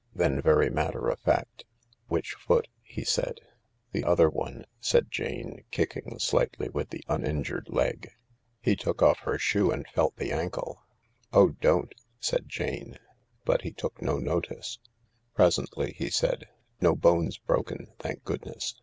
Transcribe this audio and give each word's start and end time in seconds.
Then, 0.15 0.41
very 0.41 0.71
matter 0.71 1.09
of 1.09 1.19
fact," 1.19 1.63
Which 2.07 2.31
foot?" 2.33 2.67
he 2.81 3.03
said. 3.03 3.39
"The 3.91 4.03
other 4.03 4.31
one," 4.31 4.65
said 4.79 5.11
Jane, 5.11 5.63
kicking 5.69 6.17
slightly 6.17 6.69
with 6.69 6.89
the 6.89 7.03
uninjured 7.07 7.67
leg. 7.69 8.09
He 8.61 8.75
took 8.75 9.03
off 9.03 9.19
her 9.19 9.37
shoe 9.37 9.69
and 9.69 9.85
felt 9.89 10.15
the 10.17 10.31
ankle." 10.31 10.81
Oh, 11.33 11.49
don't!" 11.49 11.93
said 12.29 12.49
Jane. 12.49 12.97
But 13.45 13.61
he 13.61 13.73
took 13.73 14.01
no 14.01 14.17
notice. 14.17 14.79
Presently 15.35 15.91
he 15.93 16.09
said: 16.09 16.47
"No 16.81 16.95
bones 16.95 17.37
broken, 17.37 17.93
thank 17.99 18.23
goodness. 18.23 18.73